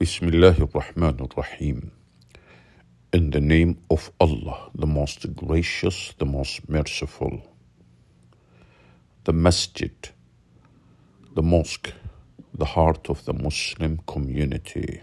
[0.00, 1.90] Bismillahir Rahmanir Rahim.
[3.12, 7.42] In the name of Allah, the most gracious, the most merciful.
[9.24, 9.90] The masjid,
[11.34, 11.92] the mosque,
[12.54, 15.02] the heart of the Muslim community.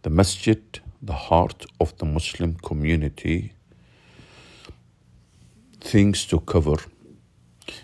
[0.00, 0.62] The masjid,
[1.02, 3.52] the heart of the Muslim community,
[5.78, 6.76] things to cover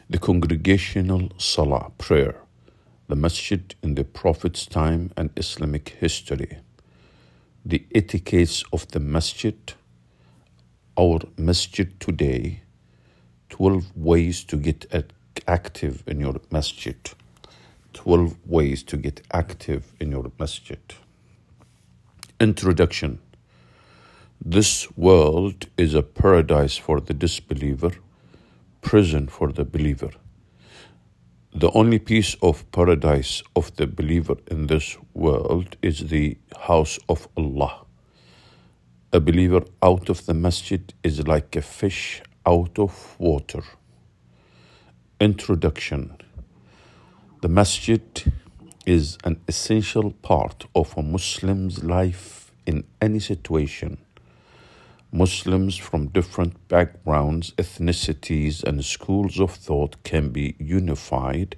[0.09, 2.41] the congregational salah prayer,
[3.09, 6.59] the masjid in the Prophet's time and Islamic history,
[7.65, 9.59] the etiquettes of the masjid,
[10.99, 12.63] our masjid today,
[13.49, 14.87] 12 ways to get
[15.47, 16.97] active in your masjid.
[17.95, 20.81] 12 ways to get active in your masjid.
[22.39, 23.19] Introduction
[24.45, 27.93] This world is a paradise for the disbeliever,
[28.83, 30.11] prison for the believer.
[31.55, 37.27] The only piece of paradise of the believer in this world is the house of
[37.39, 37.87] Allah.
[39.15, 43.63] A believer out of the masjid is like a fish out of water.
[45.21, 46.19] Introduction
[47.41, 48.03] The masjid
[48.85, 53.97] is an essential part of a Muslim's life in any situation.
[55.11, 61.57] Muslims from different backgrounds, ethnicities, and schools of thought can be unified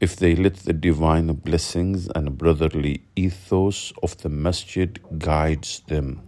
[0.00, 6.22] if they let the divine blessings and brotherly ethos of the masjid guides them.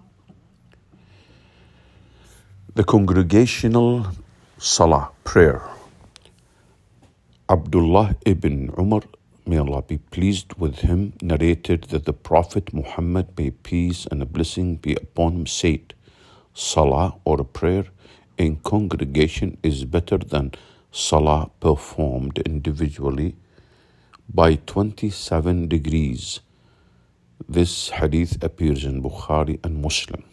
[2.74, 4.08] The congregational
[4.58, 5.62] salah prayer.
[7.48, 9.02] Abdullah ibn Umar,
[9.46, 14.26] may Allah be pleased with him, narrated that the Prophet Muhammad, may peace and a
[14.26, 15.94] blessing be upon him, said,
[16.54, 17.86] Salah or prayer
[18.36, 20.52] in congregation is better than
[20.90, 23.36] salah performed individually
[24.32, 26.40] by 27 degrees.
[27.48, 30.24] This hadith appears in Bukhari and Muslim.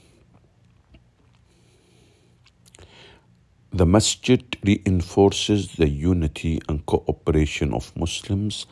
[3.72, 8.66] The masjid reinforces the unity and cooperation of Muslims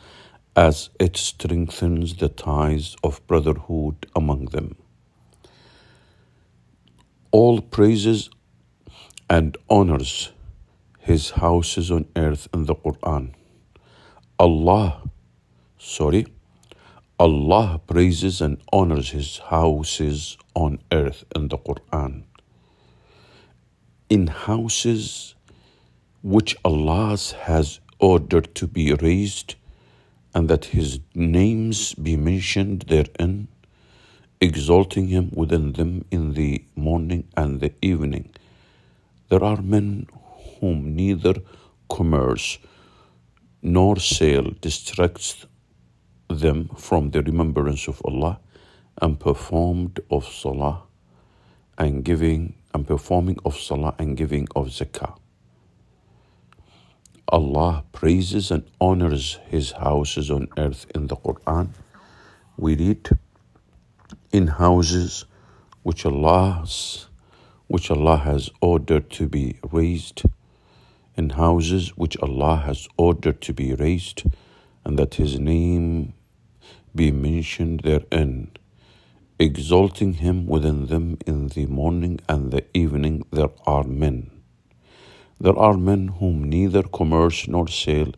[0.56, 4.76] as it strengthens the ties of brotherhood among them.
[7.30, 8.30] All praises
[9.28, 10.32] and honors
[11.00, 13.34] his houses on earth in the Quran.
[14.38, 15.02] Allah,
[15.78, 16.26] sorry,
[17.18, 22.24] Allah praises and honors his houses on earth in the Quran
[24.08, 25.34] in houses
[26.22, 29.54] which Allah has ordered to be raised,
[30.34, 33.48] and that His names be mentioned therein,
[34.40, 38.30] exalting Him within them in the morning and the evening.
[39.28, 40.06] There are men
[40.60, 41.34] whom neither
[41.88, 42.58] commerce
[43.62, 45.46] nor sale distracts
[46.28, 48.40] them from the remembrance of Allah
[49.00, 50.82] and performed of Salah
[51.78, 55.16] and giving and performing of salah and giving of zakah.
[57.28, 61.70] Allah praises and honors His houses on earth in the Quran.
[62.56, 63.10] We read
[64.32, 65.24] in houses
[65.82, 67.06] which Allah's
[67.66, 70.22] which Allah has ordered to be raised,
[71.16, 74.22] in houses which Allah has ordered to be raised,
[74.84, 76.14] and that His name
[76.94, 78.50] be mentioned therein
[79.38, 84.30] exalting him within them in the morning and the evening there are men.
[85.40, 88.12] There are men whom neither commerce nor sale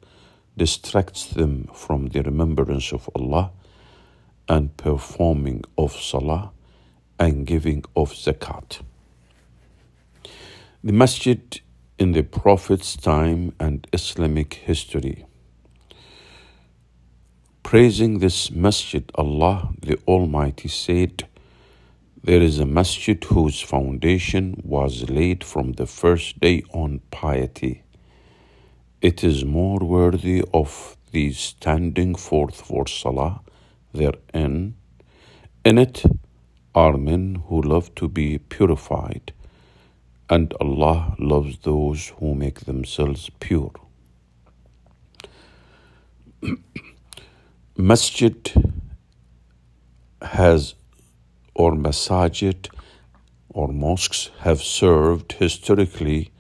[0.56, 3.52] distracts them from the remembrance of Allah
[4.48, 6.52] and performing of salah
[7.18, 8.80] and giving of zakat.
[10.82, 11.60] The masjid
[11.98, 15.26] in the Prophet's time and Islamic history.
[17.62, 21.28] Praising this masjid, Allah the Almighty said,
[22.24, 27.82] There is a masjid whose foundation was laid from the first day on piety.
[29.02, 33.42] It is more worthy of the standing forth for Salah
[33.92, 34.76] therein.
[35.64, 36.02] In it
[36.74, 39.32] are men who love to be purified,
[40.28, 43.72] and Allah loves those who make themselves pure.
[47.76, 48.52] Masjid
[50.22, 50.74] has
[51.54, 52.68] or masajid
[53.48, 56.30] or mosques have served historically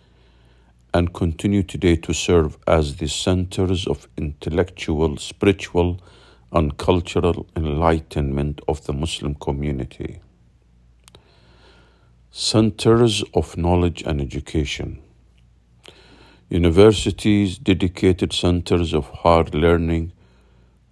[0.94, 6.00] and continue today to serve as the centers of intellectual, spiritual,
[6.52, 10.20] and cultural enlightenment of the Muslim community.
[12.30, 15.02] Centers of knowledge and education.
[16.48, 20.12] Universities, dedicated centers of hard learning,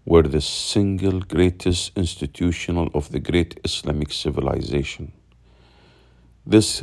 [0.04, 5.12] were the single greatest institutional of the great Islamic civilization.
[6.46, 6.82] This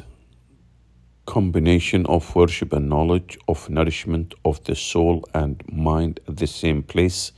[1.25, 6.83] combination of worship and knowledge, of nourishment of the soul and mind at the same
[6.83, 7.31] place,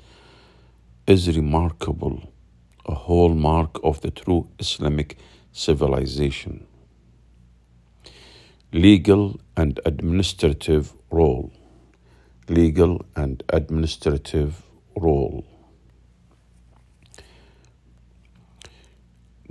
[1.08, 2.22] is remarkable,
[2.86, 5.18] a hallmark of the true Islamic
[5.54, 6.68] civilization.
[8.74, 11.52] Legal and administrative role.
[12.50, 14.64] Legal and administrative
[14.98, 15.46] role.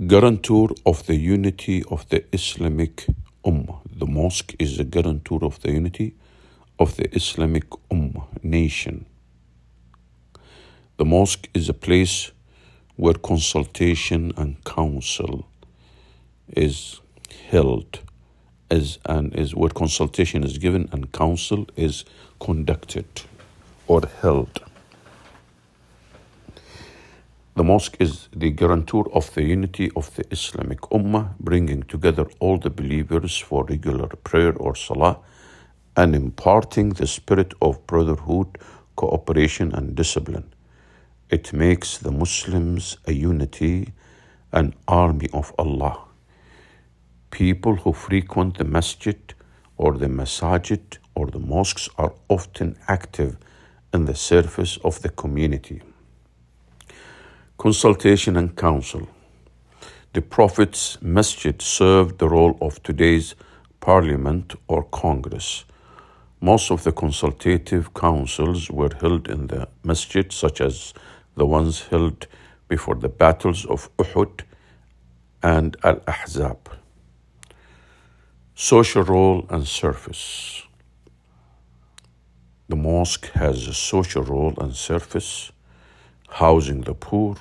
[0.05, 3.07] Guarantor of the unity of the Islamic
[3.43, 3.79] Ummah.
[3.91, 6.15] The mosque is the guarantor of the unity
[6.77, 9.07] of the Islamic Ummah nation.
[10.97, 12.31] The mosque is a place
[12.95, 15.47] where consultation and counsel
[16.47, 17.01] is
[17.51, 17.99] held
[18.71, 22.03] is and is where consultation is given and counsel is
[22.39, 23.05] conducted
[23.85, 24.59] or held.
[27.55, 32.57] The mosque is the guarantor of the unity of the Islamic Ummah, bringing together all
[32.57, 35.19] the believers for regular prayer or salah
[35.95, 38.57] and imparting the spirit of brotherhood,
[38.95, 40.53] cooperation, and discipline.
[41.29, 43.91] It makes the Muslims a unity,
[44.53, 46.05] an army of Allah.
[47.31, 49.33] People who frequent the masjid
[49.75, 53.35] or the masajid or the mosques are often active
[53.93, 55.81] in the service of the community.
[57.57, 59.09] Consultation and counsel.
[60.13, 63.35] The Prophet's masjid served the role of today's
[63.81, 65.65] parliament or congress.
[66.39, 70.93] Most of the consultative councils were held in the masjid, such as
[71.37, 72.27] the ones held
[72.67, 74.41] before the battles of Uhud
[75.41, 76.69] and Al Ahzab.
[78.55, 80.63] Social role and service.
[82.67, 85.51] The mosque has a social role and service
[86.29, 87.35] housing the poor,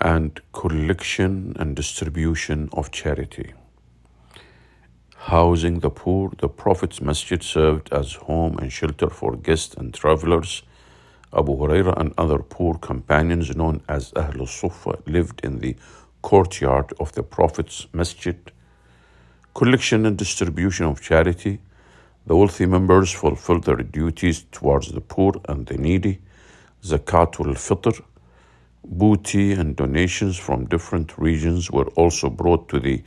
[0.00, 3.52] and collection and distribution of charity.
[5.16, 10.62] Housing the poor, the Prophet's masjid served as home and shelter for guests and travelers.
[11.36, 15.76] Abu Huraira and other poor companions known as Ahlul Sufa lived in the
[16.22, 18.38] courtyard of the Prophet's masjid.
[19.54, 21.60] Collection and distribution of charity.
[22.26, 26.20] The wealthy members fulfilled their duties towards the poor and the needy
[26.84, 28.02] zakatul fitr,
[28.84, 33.02] booty and donations from different regions were also brought to the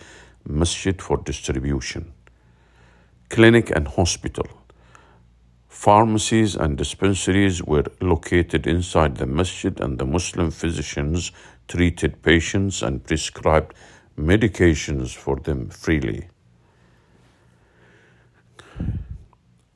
[0.46, 2.12] masjid for distribution.
[3.30, 4.48] Clinic and hospital.
[5.78, 11.32] Pharmacies and dispensaries were located inside the masjid, and the Muslim physicians
[11.68, 13.76] treated patients and prescribed
[14.18, 16.30] medications for them freely.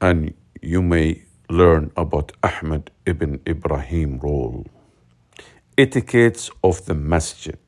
[0.02, 4.66] And you may learn about Ahmed ibn Ibrahim role.
[5.78, 7.60] Etiquettes of the masjid.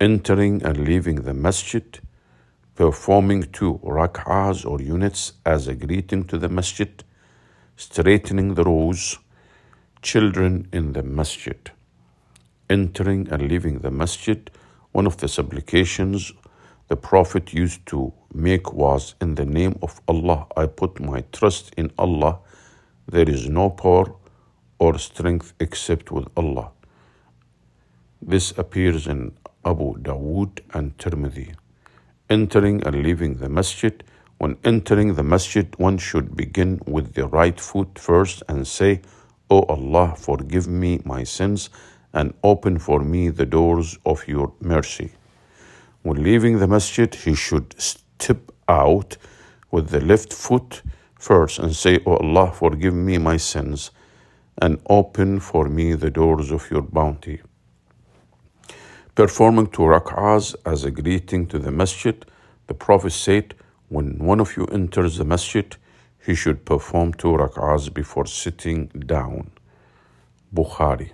[0.00, 2.00] Entering and leaving the masjid,
[2.74, 7.04] performing two rak'ahs or units as a greeting to the masjid,
[7.78, 9.18] straightening the rows,
[10.02, 11.70] children in the masjid.
[12.68, 14.50] Entering and leaving the masjid,
[14.92, 16.32] one of the supplications
[16.88, 21.72] the Prophet used to make was, In the name of Allah, I put my trust
[21.78, 22.40] in Allah
[23.10, 24.12] there is no power
[24.78, 26.72] or strength except with Allah.
[28.20, 29.32] This appears in
[29.64, 31.54] Abu Dawood and Tirmidhi.
[32.28, 34.04] Entering and leaving the masjid.
[34.38, 39.02] When entering the masjid, one should begin with the right foot first and say,
[39.50, 41.70] O Allah, forgive me my sins
[42.12, 45.10] and open for me the doors of your mercy.
[46.02, 49.16] When leaving the masjid, he should step out
[49.72, 50.82] with the left foot
[51.18, 53.90] first and say, O Allah, forgive me my sins
[54.62, 57.40] and open for me the doors of your bounty.
[59.16, 62.24] Performing two rak'ahs as a greeting to the masjid,
[62.68, 63.54] the Prophet said,
[63.88, 65.76] when one of you enters the masjid,
[66.26, 69.50] he should perform two rak'ahs before sitting down.
[70.54, 71.12] Bukhari.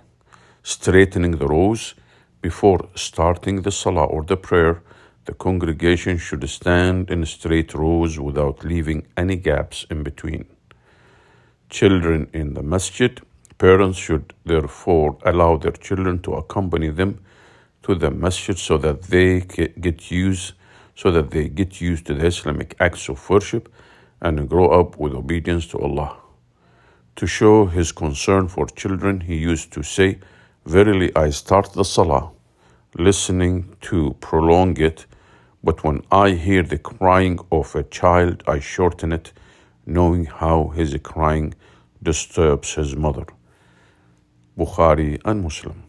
[0.63, 1.95] Straightening the rows
[2.41, 4.81] before starting the salah or the prayer
[5.25, 10.45] the congregation should stand in straight rows without leaving any gaps in between.
[11.69, 13.19] Children in the masjid,
[13.57, 17.19] parents should therefore allow their children to accompany them
[17.83, 20.53] to the masjid so that they get used
[20.95, 23.71] so that they get used to the Islamic acts of worship
[24.21, 26.17] and grow up with obedience to Allah.
[27.17, 30.19] To show his concern for children, he used to say,
[30.65, 32.31] Verily I start the salah,
[32.97, 35.05] listening to prolong it
[35.65, 39.33] but when I hear the crying of a child, I shorten it,
[39.87, 41.55] knowing how his crying
[42.03, 43.25] disturbs his mother.
[44.55, 45.83] Bukhari, and Muslim.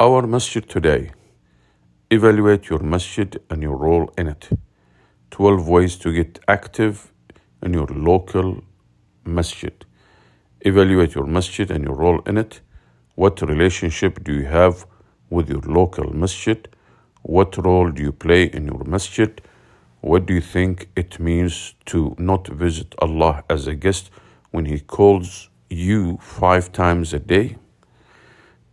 [0.00, 1.10] Our masjid today.
[2.12, 4.48] Evaluate your masjid and your role in it.
[5.30, 7.12] 12 ways to get active
[7.62, 8.64] in your local
[9.24, 9.86] masjid.
[10.62, 12.62] Evaluate your masjid and your role in it.
[13.14, 14.86] What relationship do you have
[15.30, 16.68] with your local masjid?
[17.22, 19.40] What role do you play in your masjid?
[20.00, 24.10] What do you think it means to not visit Allah as a guest
[24.50, 27.56] when He calls you five times a day?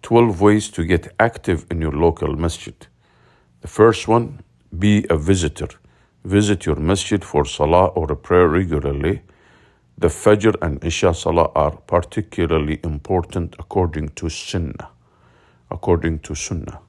[0.01, 2.87] 12 ways to get active in your local masjid.
[3.61, 4.41] The first one,
[4.77, 5.69] be a visitor.
[6.23, 9.21] Visit your masjid for salah or a prayer regularly.
[9.97, 14.89] The Fajr and Isha Salah are particularly important according to Sunnah.
[15.71, 16.79] According to Sunnah.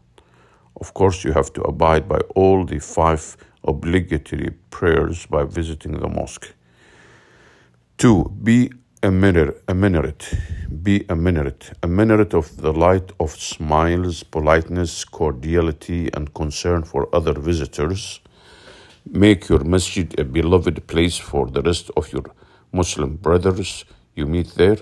[0.78, 6.08] Of course, you have to abide by all the five obligatory prayers by visiting the
[6.08, 6.52] mosque.
[7.96, 8.70] Two, be
[9.02, 10.34] a minaret, a minaret,
[10.82, 17.08] be a minaret, a minaret of the light of smiles, politeness, cordiality, and concern for
[17.14, 18.20] other visitors.
[19.10, 22.24] Make your masjid a beloved place for the rest of your
[22.72, 24.78] Muslim brothers you meet there.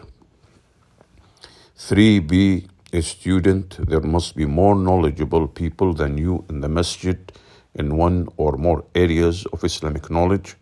[1.76, 3.76] Three, be a student.
[3.88, 7.32] There must be more knowledgeable people than you in the masjid
[7.74, 10.56] in one or more areas of Islamic knowledge.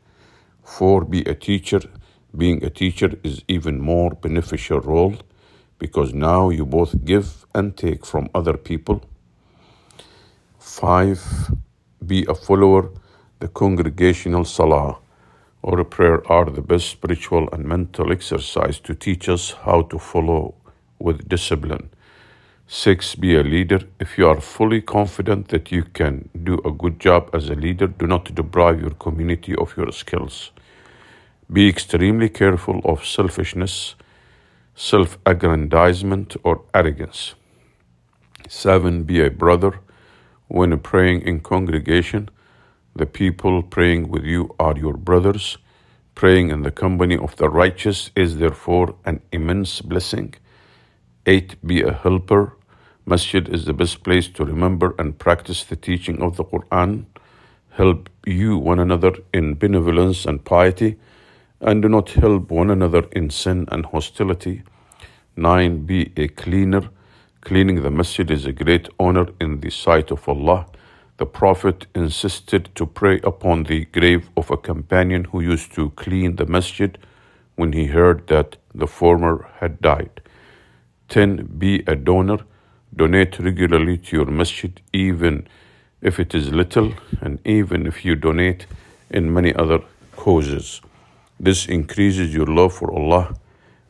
[0.65, 1.81] Four, be a teacher
[2.37, 5.15] being a teacher is even more beneficial role
[5.79, 9.03] because now you both give and take from other people.
[10.59, 11.23] Five,
[12.07, 12.91] be a follower.
[13.41, 14.99] The congregational salah
[15.63, 19.99] or a prayer are the best spiritual and mental exercise to teach us how to
[19.99, 20.55] follow
[20.99, 21.91] with discipline.
[22.67, 23.81] Six, be a leader.
[24.01, 27.87] If you are fully confident that you can do a good job as a leader,
[27.87, 30.51] do not deprive your community of your skills.
[31.53, 33.97] Be extremely careful of selfishness,
[34.75, 37.35] self aggrandizement, or arrogance.
[38.49, 39.81] Seven, be a brother.
[40.49, 42.31] When praying in congregation,
[42.97, 45.59] the people praying with you are your brothers.
[46.15, 50.35] Praying in the company of the righteous is therefore an immense blessing.
[51.27, 52.57] Eight, be a helper.
[53.05, 57.05] Masjid is the best place to remember and practice the teaching of the Quran.
[57.71, 60.97] Help you one another in benevolence and piety
[61.61, 64.63] and do not help one another in sin and hostility.
[65.37, 65.87] 9.
[65.87, 66.91] Be a cleaner.
[67.41, 70.67] Cleaning the masjid is a great honor in the sight of Allah.
[71.17, 76.37] The Prophet insisted to pray upon the grave of a companion who used to clean
[76.37, 76.99] the masjid
[77.57, 80.21] when he heard that the former had died.
[81.09, 81.57] 10.
[81.59, 82.39] Be a donor.
[82.95, 85.47] Donate regularly to your masjid, even
[86.01, 88.67] if it is little, and even if you donate
[89.11, 89.81] in many other
[90.17, 90.81] causes.
[91.39, 93.35] This increases your love for Allah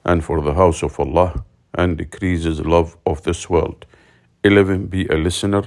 [0.04, 3.86] and for the house of Allah and decreases love of this world.
[4.42, 4.86] 11.
[4.86, 5.64] Be a listener.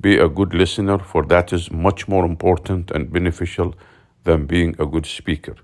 [0.00, 3.74] Be a good listener, for that is much more important and beneficial
[4.24, 5.56] than being a good speaker.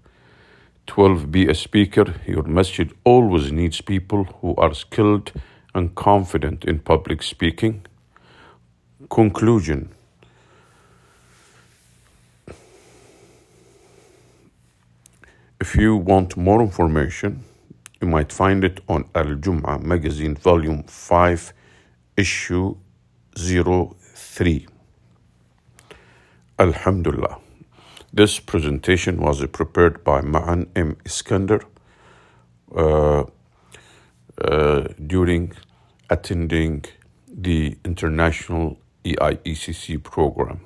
[0.86, 1.30] 12.
[1.30, 2.14] Be a speaker.
[2.26, 5.32] Your masjid always needs people who are skilled
[5.74, 7.86] and confident in public speaking.
[9.08, 9.94] Conclusion
[15.64, 17.42] If you want more information,
[17.98, 21.54] you might find it on Al Jum'ah magazine, volume 5,
[22.18, 22.76] issue
[23.34, 24.66] 03.
[26.58, 27.38] Alhamdulillah.
[28.12, 30.98] This presentation was prepared by Ma'an M.
[31.06, 31.62] Iskander
[32.76, 33.24] uh,
[34.36, 35.54] uh, during
[36.10, 36.84] attending
[37.26, 40.60] the International EIECC program.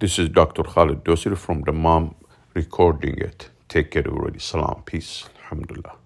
[0.00, 0.64] This is Dr.
[0.64, 2.16] Khalid Dosir from the MOM
[2.54, 3.50] recording it.
[3.68, 4.38] Take care, everybody.
[4.38, 4.82] Salam.
[4.86, 5.26] Peace.
[5.42, 5.96] Alhamdulillah.